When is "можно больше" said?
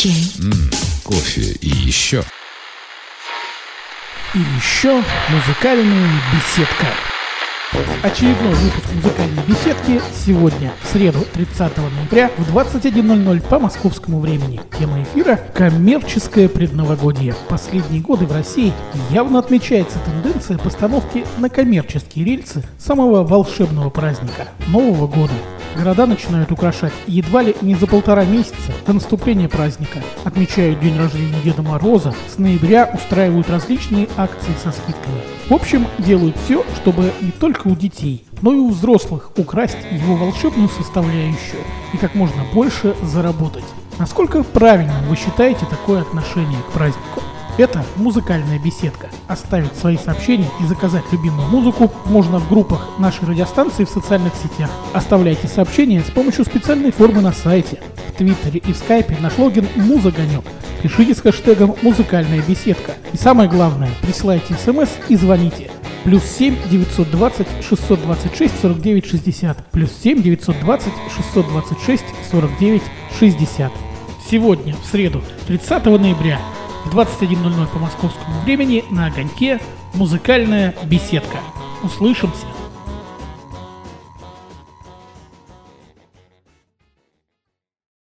42.14-42.94